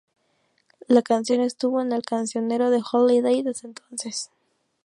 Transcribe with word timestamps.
La 0.87 1.03
canción 1.03 1.41
estuvo 1.41 1.79
en 1.79 1.91
el 1.91 2.01
cancionero 2.01 2.71
de 2.71 2.81
Holiday 2.91 3.43
desde 3.43 3.67
entonces. 3.67 4.31